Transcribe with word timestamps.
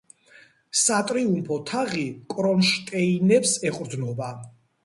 სატრიუმფო 0.83 1.59
თაღი 1.71 2.07
კრონშტეინებს 2.35 3.55
ეყრდნობა. 3.73 4.33